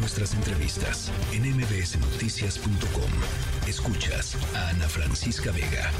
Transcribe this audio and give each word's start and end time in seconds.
nuestras 0.00 0.34
entrevistas 0.34 1.12
en 1.34 1.42
mbsnoticias.com. 1.42 3.10
Escuchas 3.68 4.34
a 4.56 4.70
Ana 4.70 4.88
Francisca 4.88 5.52
Vega. 5.52 5.90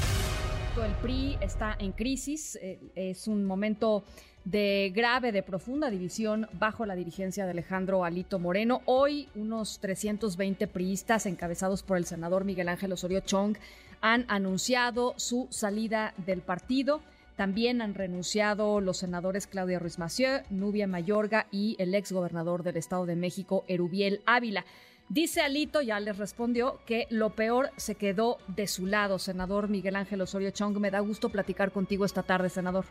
El 0.83 0.93
PRI 1.03 1.37
está 1.39 1.75
en 1.77 1.91
crisis, 1.91 2.57
eh, 2.61 2.79
es 2.95 3.27
un 3.27 3.45
momento 3.45 4.03
de 4.43 4.91
grave, 4.95 5.31
de 5.31 5.43
profunda 5.43 5.91
división 5.91 6.47
bajo 6.53 6.87
la 6.87 6.95
dirigencia 6.95 7.45
de 7.45 7.51
Alejandro 7.51 8.03
Alito 8.03 8.39
Moreno. 8.39 8.81
Hoy 8.85 9.29
unos 9.35 9.79
320 9.79 10.65
priistas 10.65 11.27
encabezados 11.27 11.83
por 11.83 11.97
el 11.97 12.05
senador 12.05 12.43
Miguel 12.43 12.69
Ángel 12.69 12.93
Osorio 12.93 13.19
Chong 13.19 13.55
han 14.01 14.25
anunciado 14.29 15.13
su 15.17 15.47
salida 15.51 16.15
del 16.25 16.41
partido. 16.41 17.01
También 17.35 17.81
han 17.81 17.93
renunciado 17.93 18.81
los 18.81 18.97
senadores 18.97 19.47
Claudia 19.47 19.79
Ruiz 19.79 19.97
Massieu, 19.97 20.41
Nubia 20.49 20.87
Mayorga 20.87 21.47
y 21.51 21.75
el 21.79 21.95
ex 21.95 22.11
gobernador 22.11 22.63
del 22.63 22.77
Estado 22.77 23.05
de 23.05 23.15
México, 23.15 23.63
Erubiel 23.67 24.21
Ávila. 24.25 24.65
Dice 25.09 25.41
Alito, 25.41 25.81
ya 25.81 25.99
les 25.99 26.17
respondió, 26.17 26.79
que 26.85 27.05
lo 27.09 27.31
peor 27.31 27.71
se 27.75 27.95
quedó 27.95 28.37
de 28.47 28.67
su 28.67 28.85
lado. 28.85 29.19
Senador 29.19 29.67
Miguel 29.67 29.97
Ángel 29.97 30.21
Osorio 30.21 30.51
Chong, 30.51 30.77
me 30.77 30.91
da 30.91 30.99
gusto 31.01 31.29
platicar 31.29 31.71
contigo 31.71 32.05
esta 32.05 32.23
tarde, 32.23 32.49
senador. 32.49 32.85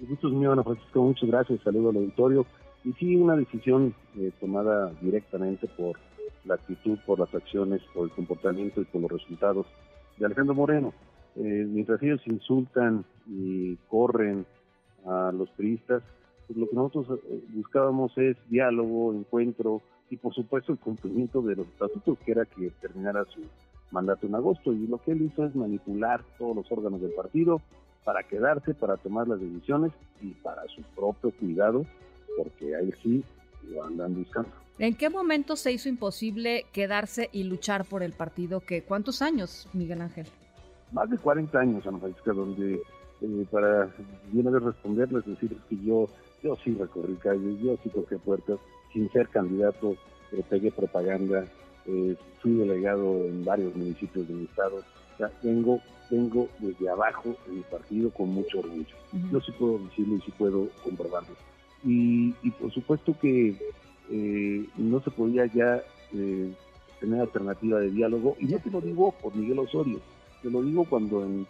El 0.00 0.06
gusto 0.06 0.28
es 0.28 0.34
mío, 0.34 0.52
Ana 0.52 0.62
Francisco, 0.62 1.02
muchas 1.02 1.28
gracias, 1.28 1.60
saludo 1.62 1.90
al 1.90 1.96
auditorio. 1.96 2.46
Y 2.84 2.92
sí, 2.94 3.16
una 3.16 3.36
decisión 3.36 3.94
eh, 4.16 4.30
tomada 4.40 4.92
directamente 5.00 5.66
por 5.68 5.98
la 6.44 6.54
actitud, 6.54 6.98
por 7.04 7.18
las 7.18 7.34
acciones, 7.34 7.82
por 7.92 8.04
el 8.04 8.14
comportamiento 8.14 8.80
y 8.80 8.84
por 8.84 9.02
los 9.02 9.10
resultados 9.10 9.66
de 10.16 10.26
Alejandro 10.26 10.54
Moreno. 10.54 10.94
Eh, 11.36 11.66
mientras 11.68 12.02
ellos 12.02 12.20
insultan 12.26 13.04
y 13.26 13.76
corren 13.88 14.46
a 15.06 15.32
los 15.32 15.50
priistas, 15.50 16.02
pues 16.46 16.58
lo 16.58 16.68
que 16.68 16.76
nosotros 16.76 17.20
eh, 17.28 17.44
buscábamos 17.50 18.16
es 18.16 18.36
diálogo, 18.48 19.12
encuentro 19.12 19.82
y 20.10 20.16
por 20.16 20.34
supuesto 20.34 20.72
el 20.72 20.78
cumplimiento 20.78 21.42
de 21.42 21.56
los 21.56 21.66
estatutos, 21.66 22.18
que 22.24 22.32
era 22.32 22.44
que 22.44 22.70
terminara 22.80 23.24
su 23.26 23.42
mandato 23.90 24.26
en 24.26 24.34
agosto. 24.34 24.72
Y 24.72 24.86
lo 24.86 24.98
que 24.98 25.12
él 25.12 25.22
hizo 25.22 25.44
es 25.44 25.54
manipular 25.54 26.22
todos 26.38 26.56
los 26.56 26.72
órganos 26.72 27.00
del 27.00 27.12
partido 27.12 27.60
para 28.04 28.22
quedarse, 28.22 28.72
para 28.72 28.96
tomar 28.96 29.26
las 29.26 29.40
decisiones 29.40 29.92
y 30.22 30.28
para 30.28 30.62
su 30.68 30.82
propio 30.94 31.32
cuidado, 31.32 31.84
porque 32.36 32.76
ahí 32.76 32.92
sí 33.02 33.24
lo 33.68 33.84
andan 33.84 34.14
buscando. 34.14 34.50
¿En 34.78 34.94
qué 34.94 35.10
momento 35.10 35.56
se 35.56 35.72
hizo 35.72 35.88
imposible 35.88 36.66
quedarse 36.72 37.30
y 37.32 37.44
luchar 37.44 37.84
por 37.84 38.02
el 38.02 38.12
partido? 38.12 38.60
que 38.60 38.82
¿Cuántos 38.82 39.22
años, 39.22 39.68
Miguel 39.72 40.02
Ángel? 40.02 40.26
Más 40.92 41.10
de 41.10 41.18
40 41.18 41.58
años, 41.58 41.86
Ana 41.86 41.98
Francisca, 41.98 42.32
donde 42.32 42.82
eh, 43.20 43.46
para 43.50 43.88
bien 44.30 44.50
de 44.50 44.58
responderles, 44.58 45.24
decir 45.24 45.56
que 45.68 45.76
yo, 45.82 46.08
yo 46.42 46.56
sí 46.62 46.74
recorrí 46.74 47.14
calles, 47.14 47.58
yo 47.60 47.76
sí 47.82 47.88
toqué 47.88 48.18
puertas, 48.18 48.58
sin 48.92 49.10
ser 49.10 49.28
candidato, 49.28 49.96
eh, 50.32 50.42
pegué 50.48 50.70
propaganda, 50.70 51.46
eh, 51.86 52.16
fui 52.40 52.52
delegado 52.52 53.24
en 53.24 53.44
varios 53.44 53.74
municipios 53.74 54.28
de 54.28 54.34
mi 54.34 54.44
estado, 54.44 54.76
o 54.76 55.16
sea, 55.16 55.30
vengo, 55.42 55.80
vengo 56.10 56.48
desde 56.58 56.90
abajo 56.90 57.34
en 57.46 57.56
mi 57.56 57.62
partido 57.62 58.10
con 58.10 58.28
mucho 58.28 58.58
orgullo. 58.58 58.94
Yo 59.32 59.40
sí 59.40 59.52
puedo 59.52 59.78
decirlo 59.78 60.16
y 60.16 60.20
sí 60.20 60.32
puedo 60.36 60.68
comprobarlo. 60.84 61.34
Y, 61.84 62.34
y 62.42 62.50
por 62.50 62.70
supuesto 62.72 63.16
que 63.18 63.56
no 64.76 65.00
se 65.00 65.10
podía 65.10 65.46
ya 65.46 65.82
tener 67.00 67.20
alternativa 67.20 67.80
de 67.80 67.90
diálogo, 67.90 68.36
y 68.38 68.48
yo 68.48 68.58
te 68.60 68.70
lo 68.70 68.80
digo 68.80 69.12
por 69.12 69.34
Miguel 69.34 69.58
Osorio, 69.58 70.00
te 70.46 70.52
lo 70.52 70.62
digo 70.62 70.84
cuando 70.84 71.24
en, 71.24 71.44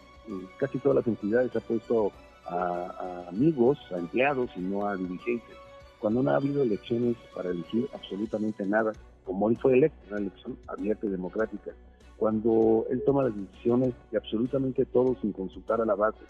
casi 0.57 0.79
todas 0.79 0.97
las 0.97 1.07
entidades 1.07 1.53
se 1.53 1.59
ha 1.59 1.61
puesto 1.61 2.13
a, 2.47 3.27
amigos, 3.29 3.79
a 3.93 3.99
empleados 3.99 4.49
y 4.57 4.61
no 4.61 4.87
a 4.87 4.97
dirigentes. 4.97 5.55
Cuando 5.99 6.23
no 6.23 6.31
ha 6.31 6.37
habido 6.37 6.63
elecciones 6.63 7.15
para 7.35 7.51
elegir 7.51 7.87
absolutamente 7.93 8.65
nada, 8.65 8.95
como 9.25 9.47
hoy 9.47 9.57
fue 9.57 9.75
electo, 9.75 9.99
una 10.09 10.21
elección 10.21 10.57
abierta 10.67 11.05
y 11.05 11.11
democrática, 11.11 11.73
cuando 12.17 12.87
él 12.89 13.03
toma 13.05 13.25
las 13.25 13.37
decisiones 13.37 13.93
de 14.11 14.17
absolutamente 14.17 14.87
todo 14.87 15.15
sin 15.21 15.33
consultar 15.33 15.83
a 15.83 15.85
la 15.85 15.95
base, 15.95 16.25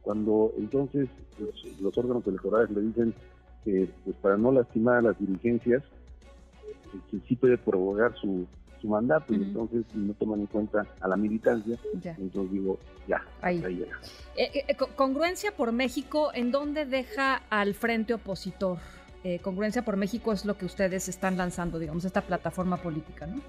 cuando 0.00 0.54
entonces 0.56 1.10
pues, 1.38 1.80
los 1.82 1.98
órganos 1.98 2.26
electorales 2.26 2.70
le 2.70 2.80
dicen 2.80 3.14
que 3.62 3.90
pues, 4.04 4.16
para 4.22 4.38
no 4.38 4.52
lastimar 4.52 4.96
a 4.96 5.02
las 5.02 5.18
dirigencias, 5.18 5.82
que 7.10 7.18
sí 7.28 7.36
puede 7.36 7.58
prorrogar 7.58 8.14
su, 8.14 8.46
su 8.80 8.88
mandato 8.88 9.34
y 9.34 9.36
entonces 9.36 9.84
no 9.94 10.12
toman 10.14 10.40
en 10.40 10.46
cuenta 10.46 10.86
a 11.00 11.08
la 11.08 11.16
militancia, 11.16 11.78
entonces 11.92 12.52
digo, 12.52 12.78
ya, 13.08 13.22
ahí, 13.40 13.60
llega. 13.60 13.98
Eh, 14.36 14.50
eh, 14.54 14.64
eh, 14.68 14.76
congruencia 14.94 15.52
por 15.56 15.72
México, 15.72 16.30
¿en 16.34 16.50
dónde 16.50 16.86
deja 16.86 17.42
al 17.50 17.74
frente 17.74 18.14
opositor? 18.14 18.78
congruencia 19.42 19.82
por 19.82 19.96
México 19.96 20.32
es 20.32 20.44
lo 20.44 20.56
que 20.56 20.66
ustedes 20.66 21.08
están 21.08 21.36
lanzando, 21.36 21.80
digamos, 21.80 22.04
esta 22.04 22.20
plataforma 22.20 22.76
política, 22.76 23.26
¿no? 23.26 23.40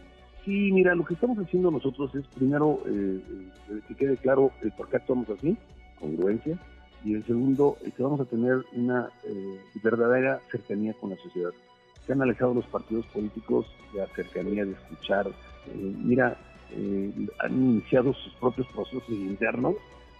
Sí, 0.43 0.71
mira, 0.71 0.95
lo 0.95 1.05
que 1.05 1.13
estamos 1.13 1.37
haciendo 1.37 1.69
nosotros 1.69 2.15
es 2.15 2.25
primero 2.29 2.81
que 2.83 3.95
quede 3.95 4.17
claro 4.17 4.49
el 4.63 4.71
por 4.71 4.89
qué 4.89 4.97
actuamos 4.97 5.29
así, 5.29 5.55
congruencia, 5.99 6.57
y 7.05 7.13
el 7.13 7.23
segundo, 7.27 7.77
que 7.95 8.01
vamos 8.01 8.19
a 8.19 8.25
tener 8.25 8.65
una 8.73 9.11
verdadera 9.83 10.41
cercanía 10.49 10.95
con 10.95 11.11
la 11.11 11.17
sociedad 11.17 11.51
se 12.07 12.13
han 12.13 12.21
alejado 12.21 12.53
los 12.53 12.65
partidos 12.67 13.05
políticos 13.07 13.67
de 13.93 13.99
la 13.99 14.65
de 14.65 14.71
escuchar. 14.71 15.27
Eh, 15.27 15.93
mira, 16.03 16.37
eh, 16.71 17.11
han 17.39 17.53
iniciado 17.53 18.13
sus 18.13 18.33
propios 18.35 18.65
procesos 18.67 19.09
internos, 19.09 19.75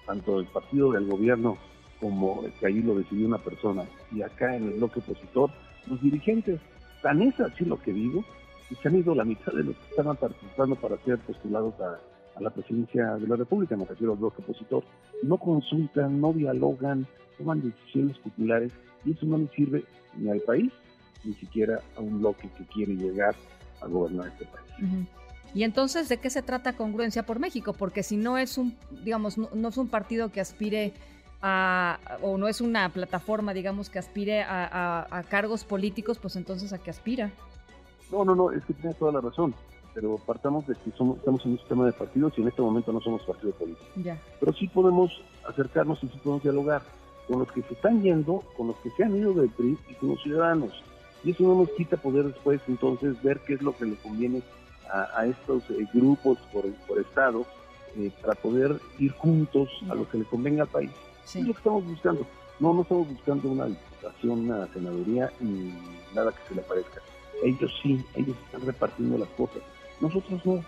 tanto 0.05 0.39
el 0.39 0.45
partido 0.47 0.91
del 0.91 1.07
gobierno 1.07 1.57
como 2.01 2.43
el 2.45 2.51
que 2.53 2.67
allí 2.67 2.81
lo 2.81 2.95
decidió 2.95 3.27
una 3.27 3.37
persona, 3.39 3.85
y 4.11 4.21
acá 4.21 4.55
en 4.55 4.65
el 4.65 4.73
bloque 4.73 4.99
opositor, 4.99 5.49
los 5.87 6.01
dirigentes, 6.01 6.59
tan 7.01 7.21
es 7.21 7.39
así 7.39 7.65
lo 7.65 7.81
que 7.81 7.93
digo, 7.93 8.23
y 8.69 8.75
se 8.75 8.89
han 8.89 8.97
ido 8.97 9.15
la 9.15 9.23
mitad 9.23 9.53
de 9.53 9.63
los 9.63 9.75
que 9.75 9.89
estaban 9.89 10.17
participando 10.17 10.75
para 10.75 10.97
ser 10.97 11.17
postulados 11.19 11.73
a, 11.79 11.99
a 12.37 12.41
la 12.41 12.49
presidencia 12.49 13.15
de 13.15 13.27
la 13.27 13.37
República, 13.37 13.77
me 13.77 13.85
refiero 13.85 14.11
al 14.13 14.19
bloque 14.19 14.41
opositor, 14.41 14.83
no 15.23 15.37
consultan, 15.37 16.19
no 16.19 16.33
dialogan, 16.33 17.07
toman 17.37 17.61
decisiones 17.61 18.17
populares, 18.19 18.71
y 19.05 19.13
eso 19.13 19.25
no 19.25 19.37
le 19.37 19.47
sirve 19.55 19.85
ni 20.17 20.29
al 20.29 20.41
país 20.41 20.71
ni 21.23 21.33
siquiera 21.33 21.81
a 21.95 22.01
un 22.01 22.19
bloque 22.19 22.50
que 22.57 22.66
quiere 22.66 22.95
llegar 22.95 23.35
a 23.81 23.88
gobernar 23.88 24.28
este 24.28 24.45
país. 24.45 25.07
Y 25.53 25.63
entonces, 25.63 26.09
¿de 26.09 26.17
qué 26.17 26.29
se 26.29 26.41
trata 26.41 26.73
congruencia 26.73 27.23
por 27.23 27.39
México? 27.39 27.73
Porque 27.73 28.03
si 28.03 28.17
no 28.17 28.38
es 28.38 28.57
un, 28.57 28.75
digamos, 29.03 29.38
no, 29.38 29.67
es 29.67 29.78
un 29.78 29.88
partido 29.88 30.29
que 30.29 30.41
aspire 30.41 30.94
a, 31.41 32.00
o 32.22 32.38
no 32.38 32.47
es 32.47 32.61
una 32.61 32.89
plataforma, 32.89 33.53
digamos, 33.53 33.89
que 33.89 34.00
aspire 34.00 34.44
a, 34.44 35.23
cargos 35.29 35.63
políticos, 35.63 36.19
pues 36.19 36.35
entonces 36.35 36.73
¿a 36.73 36.78
qué 36.78 36.89
aspira? 36.89 37.31
No, 38.11 38.23
no, 38.23 38.35
no, 38.35 38.51
es 38.51 38.63
que 38.66 38.73
tiene 38.73 38.94
toda 38.95 39.11
la 39.11 39.22
razón. 39.22 39.53
Pero 39.94 40.17
partamos 40.17 40.67
de 40.67 40.75
que 40.75 40.91
somos, 40.95 41.17
estamos 41.17 41.44
en 41.44 41.53
un 41.53 41.57
sistema 41.57 41.85
de 41.85 41.91
partidos 41.91 42.34
y 42.38 42.41
en 42.41 42.49
este 42.49 42.61
momento 42.61 42.94
no 42.94 43.01
somos 43.01 43.23
partido 43.23 43.51
político. 43.53 43.89
Ya. 43.95 44.22
Pero 44.39 44.53
sí 44.53 44.67
podemos 44.67 45.11
acercarnos 45.47 46.03
y 46.03 46.07
sí 46.07 46.19
podemos 46.23 46.44
dialogar 46.44 46.84
con 47.28 47.39
los 47.39 47.51
que 47.51 47.63
se 47.63 47.73
están 47.73 48.03
yendo, 48.03 48.44
con 48.55 48.67
los 48.67 48.75
que 48.78 48.91
se 48.91 49.03
han 49.03 49.16
ido 49.16 49.34
del 49.34 49.49
PRI 49.49 49.75
y 49.89 49.94
con 49.95 50.09
los 50.09 50.22
ciudadanos 50.22 50.84
y 51.27 51.31
eso 51.31 51.43
no 51.43 51.55
nos 51.55 51.69
quita 51.71 51.97
poder 51.97 52.27
después 52.27 52.61
entonces 52.69 53.21
ver 53.21 53.41
qué 53.41 53.55
es 53.55 53.61
lo 53.61 53.75
que 53.75 53.83
le 53.83 53.97
conviene 53.97 54.41
a, 54.89 55.25
estos 55.25 55.61
eh, 55.71 55.85
grupos 55.93 56.38
por, 56.53 56.63
por 56.88 56.99
estado 56.99 57.45
eh, 57.97 58.09
para 58.21 58.33
poder 58.35 58.79
ir 58.97 59.11
juntos 59.11 59.67
a 59.89 59.95
lo 59.95 60.09
que 60.09 60.19
le 60.19 60.23
convenga 60.23 60.63
al 60.63 60.69
país. 60.69 60.91
Es 61.25 61.35
lo 61.35 61.51
que 61.51 61.57
estamos 61.57 61.85
buscando. 61.85 62.25
No, 62.61 62.73
no 62.73 62.83
estamos 62.83 63.09
buscando 63.09 63.49
una 63.49 63.66
diputación, 63.66 64.49
una 64.49 64.67
senaduría 64.67 65.29
ni 65.41 65.73
nada 66.16 66.31
que 66.31 66.47
se 66.47 66.55
le 66.55 66.61
parezca. 66.61 67.01
Ellos 67.43 67.77
sí, 67.83 68.01
ellos 68.16 68.37
están 68.45 68.61
repartiendo 68.61 69.17
las 69.17 69.29
cosas. 69.29 69.61
Nosotros 69.99 70.39
no. 70.45 70.63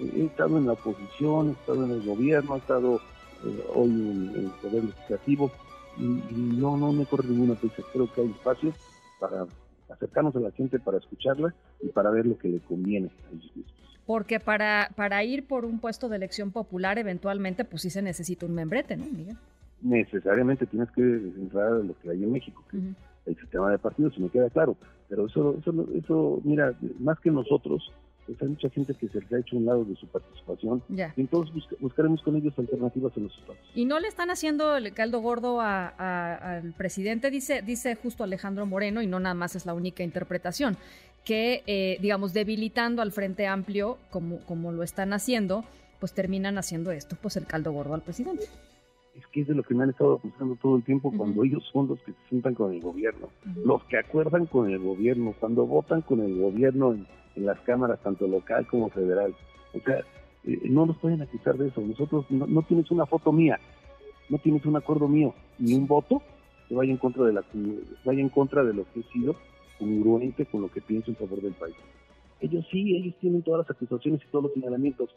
He 0.00 0.24
estado 0.24 0.56
en 0.56 0.64
la 0.64 0.72
oposición, 0.72 1.50
he 1.50 1.52
estado 1.52 1.84
en 1.84 1.90
el 1.90 2.06
gobierno, 2.06 2.54
he 2.54 2.58
estado 2.58 2.96
eh, 3.44 3.64
hoy 3.74 3.90
en, 3.90 4.32
el 4.36 4.50
Poder 4.62 4.84
Legislativo 4.84 5.50
y, 5.98 6.02
no, 6.32 6.78
no 6.78 6.92
me 6.92 7.04
corre 7.04 7.28
ninguna 7.28 7.56
prisa. 7.56 7.82
Creo 7.92 8.10
que 8.10 8.22
hay 8.22 8.30
espacio 8.30 8.72
para 9.20 9.44
acercarnos 9.90 10.34
a 10.36 10.40
la 10.40 10.50
gente 10.52 10.78
para 10.78 10.98
escucharla 10.98 11.54
y 11.82 11.88
para 11.88 12.10
ver 12.10 12.26
lo 12.26 12.38
que 12.38 12.48
le 12.48 12.60
conviene 12.60 13.08
a 13.08 13.34
ellos 13.34 13.56
mismos. 13.56 13.74
Porque 14.06 14.40
para, 14.40 14.90
para 14.96 15.22
ir 15.22 15.46
por 15.46 15.64
un 15.64 15.80
puesto 15.80 16.08
de 16.08 16.16
elección 16.16 16.50
popular, 16.50 16.98
eventualmente, 16.98 17.64
pues 17.64 17.82
sí 17.82 17.90
se 17.90 18.00
necesita 18.00 18.46
un 18.46 18.54
membrete, 18.54 18.96
¿no, 18.96 19.04
Miguel? 19.04 19.36
Necesariamente 19.82 20.66
tienes 20.66 20.90
que 20.92 21.02
entrar 21.02 21.72
a 21.72 21.78
lo 21.78 21.94
que 22.00 22.10
hay 22.10 22.24
en 22.24 22.32
México, 22.32 22.64
que 22.70 22.78
el 23.26 23.36
sistema 23.36 23.70
de 23.70 23.78
partidos, 23.78 24.14
si 24.14 24.22
me 24.22 24.30
queda 24.30 24.48
claro. 24.48 24.76
Pero 25.08 25.26
eso, 25.26 25.56
eso, 25.60 25.88
eso, 25.94 26.40
mira, 26.42 26.74
más 26.98 27.20
que 27.20 27.30
nosotros, 27.30 27.92
pues 28.28 28.42
hay 28.42 28.48
mucha 28.48 28.68
gente 28.68 28.94
que 28.94 29.08
se 29.08 29.20
le 29.20 29.36
ha 29.36 29.40
hecho 29.40 29.56
un 29.56 29.64
lado 29.64 29.84
de 29.84 29.96
su 29.96 30.06
participación. 30.06 30.82
Y 30.90 31.20
entonces 31.20 31.54
buscaremos 31.80 32.20
con 32.22 32.36
ellos 32.36 32.52
alternativas 32.58 33.16
en 33.16 33.24
los 33.24 33.38
espacios. 33.38 33.66
Y 33.74 33.86
no 33.86 33.98
le 33.98 34.08
están 34.08 34.30
haciendo 34.30 34.76
el 34.76 34.92
caldo 34.92 35.20
gordo 35.20 35.60
al 35.62 36.74
presidente, 36.76 37.30
dice, 37.30 37.62
dice 37.62 37.94
justo 37.94 38.24
Alejandro 38.24 38.66
Moreno, 38.66 39.00
y 39.00 39.06
no 39.06 39.18
nada 39.18 39.34
más 39.34 39.56
es 39.56 39.64
la 39.64 39.72
única 39.72 40.02
interpretación, 40.02 40.76
que, 41.24 41.62
eh, 41.66 41.96
digamos, 42.02 42.34
debilitando 42.34 43.00
al 43.00 43.12
Frente 43.12 43.46
Amplio, 43.46 43.96
como, 44.10 44.40
como 44.44 44.72
lo 44.72 44.82
están 44.82 45.14
haciendo, 45.14 45.64
pues 45.98 46.12
terminan 46.12 46.58
haciendo 46.58 46.92
esto, 46.92 47.16
pues 47.20 47.36
el 47.38 47.46
caldo 47.46 47.72
gordo 47.72 47.94
al 47.94 48.02
presidente. 48.02 48.44
es 49.14 49.26
que 49.28 49.40
es 49.40 49.48
de 49.48 49.54
lo 49.54 49.62
que 49.62 49.74
me 49.74 49.84
han 49.84 49.90
estado 49.90 50.16
acusando 50.16 50.56
todo 50.56 50.76
el 50.76 50.84
tiempo 50.84 51.12
cuando 51.16 51.44
ellos 51.44 51.64
son 51.72 51.88
los 51.88 51.98
que 52.00 52.12
se 52.12 52.28
sientan 52.28 52.54
con 52.54 52.72
el 52.74 52.80
gobierno, 52.80 53.30
los 53.64 53.82
que 53.84 53.98
acuerdan 53.98 54.44
con 54.46 54.70
el 54.70 54.78
gobierno, 54.78 55.34
cuando 55.40 55.66
votan 55.66 56.02
con 56.02 56.20
el 56.20 56.38
gobierno 56.38 56.92
en, 56.92 57.06
las 57.44 57.60
cámaras, 57.60 58.00
tanto 58.02 58.26
local 58.26 58.66
como 58.66 58.90
federal. 58.90 59.34
O 59.74 59.80
sea, 59.80 59.98
eh, 60.44 60.60
no 60.64 60.86
nos 60.86 60.96
pueden 60.98 61.22
acusar 61.22 61.56
de 61.56 61.68
eso. 61.68 61.80
Nosotros 61.80 62.26
no, 62.30 62.62
tienes 62.62 62.90
una 62.90 63.06
foto 63.06 63.32
mía, 63.32 63.58
no 64.28 64.38
tienes 64.38 64.64
un 64.64 64.76
acuerdo 64.76 65.08
mío, 65.08 65.34
ni 65.58 65.74
un 65.74 65.86
voto 65.86 66.22
que 66.68 66.74
vaya 66.74 66.90
en 66.90 66.98
contra 66.98 67.24
de 67.24 67.32
la 67.32 67.44
vaya 68.04 68.20
en 68.20 68.28
contra 68.28 68.62
de 68.64 68.74
lo 68.74 68.84
que 68.92 69.00
he 69.00 69.02
sido 69.04 69.36
congruente 69.78 70.44
con 70.46 70.62
lo 70.62 70.70
que 70.70 70.80
pienso 70.80 71.10
en 71.10 71.16
favor 71.16 71.40
del 71.40 71.54
país. 71.54 71.76
Ellos 72.40 72.66
sí, 72.70 72.96
ellos 72.96 73.14
tienen 73.20 73.42
todas 73.42 73.66
las 73.66 73.76
acusaciones 73.76 74.20
y 74.22 74.30
todos 74.30 74.44
los 74.44 74.54
señalamientos. 74.54 75.10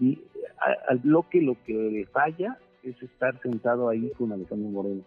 Y 0.00 0.20
al 0.88 0.98
bloque 0.98 1.40
lo 1.40 1.56
que 1.64 1.72
le 1.72 2.06
falla 2.06 2.58
es 2.82 3.00
estar 3.02 3.40
sentado 3.42 3.88
ahí 3.88 4.10
con 4.18 4.32
Alejandro 4.32 4.70
Moreno. 4.70 5.02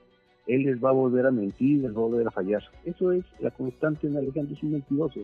Él 0.47 0.63
les 0.63 0.83
va 0.83 0.89
a 0.89 0.93
volver 0.93 1.25
a 1.25 1.31
mentir, 1.31 1.81
les 1.81 1.91
va 1.91 1.97
a 1.97 2.07
volver 2.07 2.27
a 2.27 2.31
fallar. 2.31 2.63
Eso 2.85 3.11
es 3.11 3.25
la 3.39 3.51
constante 3.51 4.07
en 4.07 4.17
Alejandro, 4.17 4.55
es 4.55 4.63
un 4.63 4.71
mentiroso. 4.71 5.21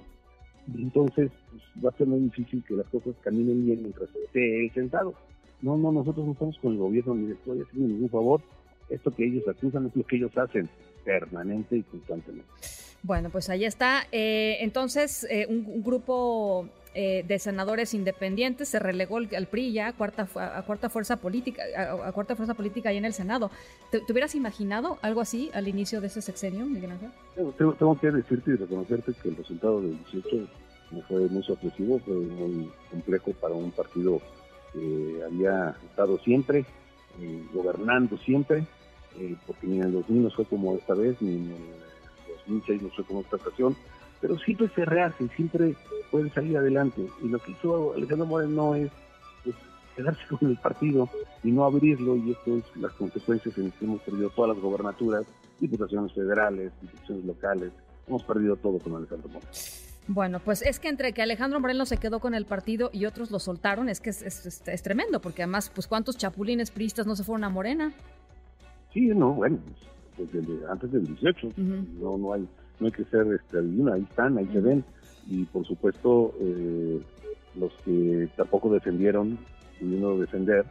Entonces 0.77 1.31
pues, 1.49 1.63
va 1.83 1.89
a 1.89 1.97
ser 1.97 2.07
muy 2.07 2.19
difícil 2.19 2.63
que 2.67 2.75
las 2.75 2.87
cosas 2.87 3.15
caminen 3.21 3.65
bien 3.65 3.81
mientras 3.81 4.09
esté 4.15 4.71
sentado. 4.73 5.13
No, 5.61 5.77
no, 5.77 5.91
nosotros 5.91 6.25
no 6.25 6.33
estamos 6.33 6.57
con 6.59 6.73
el 6.73 6.79
gobierno 6.79 7.15
ni 7.15 7.27
les 7.27 7.37
estoy 7.37 7.61
haciendo 7.61 7.87
ningún 7.87 8.09
favor. 8.09 8.41
Esto 8.89 9.11
que 9.15 9.25
ellos 9.25 9.47
acusan 9.47 9.87
es 9.87 9.95
lo 9.95 10.03
que 10.03 10.17
ellos 10.17 10.37
hacen 10.37 10.69
permanente 11.05 11.77
y 11.77 11.83
constantemente. 11.83 12.49
Bueno, 13.01 13.29
pues 13.29 13.49
ahí 13.49 13.65
está. 13.65 14.07
Eh, 14.11 14.57
entonces, 14.61 15.27
eh, 15.29 15.45
un, 15.47 15.83
grupo 15.83 16.69
eh, 16.95 17.23
de 17.27 17.39
senadores 17.39 17.93
independientes 17.93 18.69
se 18.69 18.79
relegó 18.79 19.17
al 19.17 19.47
PRI 19.47 19.73
ya 19.73 19.87
a 19.87 19.93
cuarta, 19.93 20.27
a 20.35 20.61
cuarta 20.63 20.89
fuerza 20.89 21.17
política, 21.17 21.63
a, 21.75 22.11
cuarta 22.11 22.35
fuerza 22.35 22.53
política 22.53 22.89
ahí 22.89 22.97
en 22.97 23.05
el 23.05 23.13
Senado. 23.13 23.49
¿Te, 23.91 23.99
hubieras 24.11 24.35
imaginado 24.35 24.97
algo 25.01 25.21
así 25.21 25.49
al 25.53 25.67
inicio 25.67 26.01
de 26.01 26.07
ese 26.07 26.21
sexenio, 26.21 26.65
Miguel 26.65 26.91
Ángel? 26.91 27.09
Tengo, 27.57 27.99
que 27.99 28.11
decirte 28.11 28.51
y 28.51 28.55
reconocerte 28.55 29.13
que 29.21 29.29
el 29.29 29.37
resultado 29.37 29.81
del 29.81 29.97
18 30.11 30.47
fue 31.07 31.27
muy 31.29 31.43
sorpresivo, 31.43 31.99
fue 31.99 32.15
muy 32.15 32.71
complejo 32.91 33.31
para 33.33 33.55
un 33.55 33.71
partido 33.71 34.21
que 34.73 35.21
había 35.25 35.75
estado 35.85 36.19
siempre, 36.19 36.65
gobernando 37.53 38.17
siempre, 38.19 38.65
porque 39.47 39.67
ni 39.67 39.77
en 39.77 39.83
el 39.83 39.91
2000 39.93 40.23
no 40.23 40.29
fue 40.31 40.45
como 40.45 40.75
esta 40.75 40.93
vez, 40.93 41.19
ni 41.21 41.35
en 41.35 41.51
el 41.51 41.83
y 42.47 42.83
no 42.83 42.89
sé 42.95 43.03
cómo 43.03 43.19
ocasión, 43.19 43.75
pero 44.23 44.39
siempre 44.39 44.69
se 44.69 44.85
rehace, 44.85 45.27
siempre 45.35 45.75
pueden 46.09 46.33
salir 46.33 46.55
adelante. 46.55 47.05
Y 47.21 47.27
lo 47.27 47.39
que 47.39 47.51
hizo 47.51 47.93
Alejandro 47.93 48.25
Moreno 48.25 48.73
es 48.73 48.89
pues, 49.43 49.53
quedarse 49.97 50.21
con 50.39 50.49
el 50.49 50.57
partido 50.57 51.09
y 51.43 51.51
no 51.51 51.65
abrirlo, 51.65 52.15
y 52.15 52.31
esto 52.31 52.57
es 52.57 52.63
las 52.77 52.93
consecuencias 52.93 53.57
en 53.57 53.71
que 53.71 53.83
hemos 53.83 54.01
perdido 54.01 54.29
todas 54.29 54.55
las 54.55 54.63
gobernaturas, 54.63 55.25
diputaciones 55.59 56.13
federales, 56.13 56.71
diputaciones 56.81 57.25
locales, 57.25 57.71
hemos 58.07 58.23
perdido 58.23 58.55
todo 58.55 58.79
con 58.79 58.95
Alejandro 58.95 59.27
Moreno. 59.27 59.51
Bueno, 60.07 60.39
pues 60.39 60.61
es 60.61 60.79
que 60.79 60.87
entre 60.87 61.11
que 61.11 61.21
Alejandro 61.21 61.59
Moreno 61.59 61.85
se 61.85 61.97
quedó 61.97 62.21
con 62.21 62.33
el 62.33 62.45
partido 62.45 62.91
y 62.93 63.05
otros 63.05 63.29
lo 63.29 63.39
soltaron, 63.39 63.89
es 63.89 63.99
que 63.99 64.09
es, 64.09 64.21
es, 64.65 64.83
tremendo, 64.83 65.19
porque 65.19 65.43
además, 65.43 65.69
pues 65.69 65.85
cuántos 65.87 66.17
chapulines 66.17 66.71
priistas 66.71 67.05
no 67.05 67.17
se 67.17 67.25
fueron 67.25 67.43
a 67.43 67.49
Morena. 67.49 67.91
Sí, 68.93 69.01
no, 69.07 69.33
bueno, 69.33 69.59
antes 70.69 70.91
del 70.93 71.07
18. 71.07 71.49
No 71.57 72.17
no 72.17 72.33
hay 72.33 72.47
no 72.79 72.87
hay 72.87 72.91
que 72.91 73.05
ser 73.05 73.25
este, 73.33 73.59
ahí 73.59 74.01
están, 74.09 74.37
ahí 74.37 74.47
se 74.51 74.59
ven. 74.59 74.83
Y 75.27 75.45
por 75.45 75.65
supuesto, 75.65 76.33
eh, 76.39 76.99
los 77.55 77.71
que 77.85 78.27
tampoco 78.35 78.69
defendieron, 78.69 79.37
pudieron 79.79 80.19
defender 80.19 80.65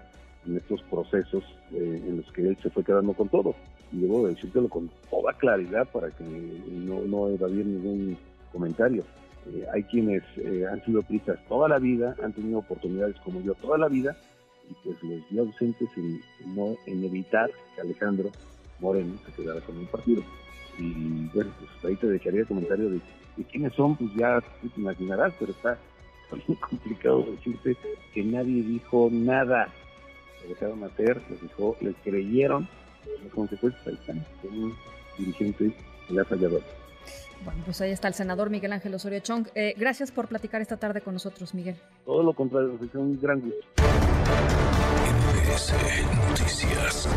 en 0.47 0.57
estos 0.57 0.83
procesos 0.83 1.45
eh, 1.73 2.03
en 2.07 2.19
los 2.19 2.33
que 2.33 2.49
él 2.49 2.57
se 2.63 2.71
fue 2.71 2.85
quedando 2.85 3.13
con 3.15 3.29
todo. 3.29 3.55
Y 3.93 4.01
debo 4.01 4.27
decírtelo 4.27 4.69
con 4.69 4.91
toda 5.11 5.33
claridad 5.35 5.89
para 5.93 6.11
que 6.11 6.25
no, 6.25 7.01
no 7.03 7.29
evadir 7.29 7.67
ningún 7.67 8.17
comentario. 8.51 9.05
Eh, 9.47 9.67
hay 9.73 9.83
quienes 9.85 10.23
han 10.71 10.85
sido 10.85 11.03
prisas 11.03 11.39
toda 11.49 11.69
la 11.69 11.79
vida, 11.79 12.15
han 12.23 12.33
tenido 12.33 12.59
oportunidades 12.59 13.17
como 13.25 13.41
yo 13.41 13.55
toda 13.55 13.77
la 13.77 13.89
vida, 13.89 14.17
y 14.71 14.75
pues 14.85 15.03
les 15.03 15.29
vi 15.31 15.39
ausentes 15.39 15.89
en, 15.97 16.21
no, 16.55 16.77
en 16.87 17.05
evitar 17.05 17.51
que 17.75 17.81
Alejandro 17.81 18.31
Moreno 18.81 19.15
se 19.27 19.43
quedara 19.43 19.61
con 19.61 19.79
un 19.79 19.87
partido. 19.87 20.23
Y 20.79 21.29
bueno, 21.35 21.51
pues 21.59 21.85
ahí 21.85 21.97
te 21.97 22.07
dejaría 22.07 22.41
el 22.41 22.47
comentario 22.47 22.91
de, 22.91 23.01
quiénes 23.51 23.73
son, 23.75 23.97
pues 23.97 24.11
ya 24.15 24.41
te 24.41 24.81
imaginarás, 24.81 25.33
pero 25.39 25.53
está 25.53 25.79
muy 26.47 26.57
complicado 26.57 27.27
decirte 27.31 27.77
que 28.15 28.25
nadie 28.25 28.63
dijo 28.63 29.09
nada. 29.11 29.69
Lo 30.43 30.49
dejaron 30.49 30.85
hacer, 30.85 31.23
les 31.31 31.41
dijo, 31.41 31.77
les 31.81 31.95
creyeron, 32.03 32.69
las 33.23 33.33
consecuencias 33.33 33.87
ahí 33.87 33.95
están, 33.95 34.27
un 34.45 34.75
dirigente 35.19 35.65
de 36.09 36.15
la 36.15 36.25
falladora. 36.25 36.65
Bueno, 37.45 37.63
pues 37.65 37.81
ahí 37.81 37.91
está 37.91 38.09
el 38.09 38.15
senador 38.15 38.51
Miguel 38.51 38.73
Ángel 38.73 38.95
Osorio 38.95 39.21
Chong. 39.21 39.49
Eh, 39.55 39.75
gracias 39.77 40.13
por 40.13 40.29
platicar 40.29 40.61
esta 40.61 40.77
tarde 40.77 41.01
con 41.01 41.15
nosotros, 41.15 41.55
Miguel. 41.55 41.77
Todo 42.05 42.23
lo 42.23 42.33
contrario, 42.35 42.79
es 42.81 42.95
un 42.95 43.21
gran 43.21 43.41
gusto. 43.41 43.67
Noticias. 46.31 47.09